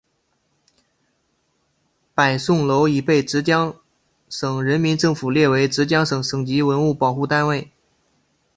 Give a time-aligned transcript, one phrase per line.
[2.15, 3.79] 皕宋楼已被浙江
[4.29, 7.69] 省人民政府列为浙江省省级文物保护单位。